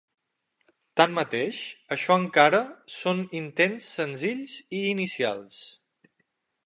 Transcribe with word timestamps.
Tanmateix, 1.01 1.59
això 1.95 2.17
encara 2.21 2.61
són 2.95 3.21
intents 3.43 3.91
senzills 4.01 4.57
i 4.79 4.81
inicials. 4.97 5.61